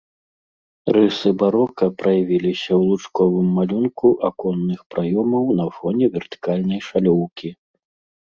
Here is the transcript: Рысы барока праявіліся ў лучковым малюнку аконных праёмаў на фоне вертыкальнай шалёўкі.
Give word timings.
Рысы 0.95 1.29
барока 1.41 1.85
праявіліся 1.99 2.71
ў 2.79 2.87
лучковым 2.93 3.47
малюнку 3.57 4.07
аконных 4.29 4.79
праёмаў 4.95 5.45
на 5.61 5.65
фоне 5.77 6.05
вертыкальнай 6.15 6.81
шалёўкі. 6.89 7.49